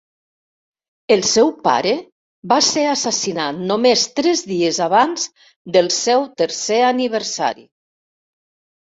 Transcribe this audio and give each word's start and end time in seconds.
El 1.15 1.19
seu 1.31 1.51
pare 1.67 1.91
va 2.53 2.57
ser 2.69 2.87
assassinat 2.93 3.61
només 3.75 4.07
tres 4.23 4.43
dies 4.55 4.83
abans 4.89 5.29
del 5.79 5.95
seu 6.03 6.29
tercer 6.43 6.85
aniversari. 6.93 7.71